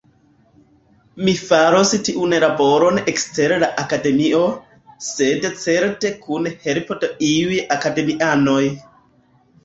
Mi 1.25 1.33
faros 1.49 1.89
tiun 2.05 2.31
laboron 2.43 2.95
ekster 3.11 3.53
la 3.63 3.69
Akademio, 3.81 4.39
sed 5.07 5.45
certe 5.65 6.11
kun 6.23 6.47
helpo 6.63 6.97
de 7.05 7.11
iuj 7.29 7.59
Akademianoj. 7.77 8.63